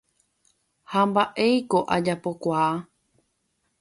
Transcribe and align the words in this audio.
Ha 0.91 1.01
mba'éiko 1.11 1.77
ajapokuaa. 1.95 2.71